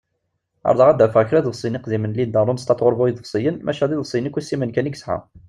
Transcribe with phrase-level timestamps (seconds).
[0.67, 4.73] Ɛerḍeɣ ad d-afeɣ kra iḍebsiyen iqdimen n Linda Ronstadt ɣur bu-iḍebsiyen, maca d iḍebsiyen ikussimen
[4.75, 5.17] kan i yesεa.